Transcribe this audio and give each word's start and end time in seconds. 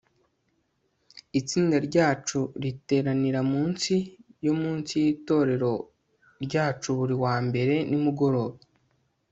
itsinda 1.39 1.77
ryacu 1.87 2.39
riteranira 2.63 3.39
mu 3.51 3.61
nsi 3.71 3.95
yo 4.45 4.53
munsi 4.61 4.93
yitorero 5.05 5.71
ryacu 6.45 6.89
buri 6.97 7.15
wa 7.23 7.35
mbere 7.47 7.75
nimugoroba 7.89 8.57